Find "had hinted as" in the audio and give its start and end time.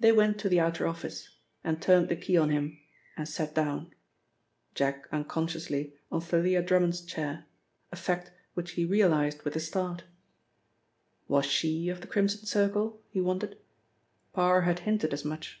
14.62-15.24